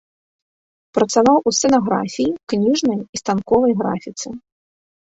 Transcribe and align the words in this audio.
Працаваў 0.99 1.37
у 1.51 1.53
сцэнаграфіі, 1.57 2.35
кніжнай 2.55 2.99
і 3.13 3.25
станковай 3.25 3.71
графіцы. 3.85 4.27